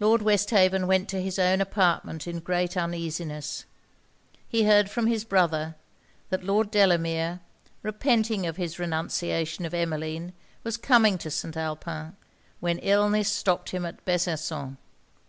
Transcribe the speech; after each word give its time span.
Lord 0.00 0.20
Westhaven 0.20 0.88
went 0.88 1.08
to 1.10 1.22
his 1.22 1.38
own 1.38 1.60
apartment 1.60 2.26
in 2.26 2.40
great 2.40 2.76
uneasiness. 2.76 3.66
He 4.48 4.64
heard 4.64 4.90
from 4.90 5.06
his 5.06 5.22
brother, 5.24 5.76
that 6.30 6.42
Lord 6.42 6.72
Delamere, 6.72 7.38
repenting 7.84 8.46
of 8.48 8.56
his 8.56 8.80
renunciation 8.80 9.64
of 9.64 9.74
Emmeline, 9.74 10.32
was 10.64 10.76
coming 10.76 11.18
to 11.18 11.30
St. 11.30 11.56
Alpin, 11.56 12.16
when 12.58 12.78
illness 12.80 13.30
stopped 13.30 13.70
him 13.70 13.86
at 13.86 14.04
Besançon. 14.04 14.76